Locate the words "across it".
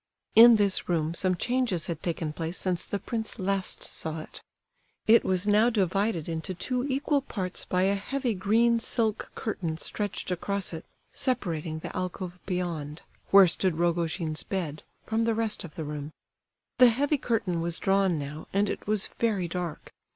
10.31-10.85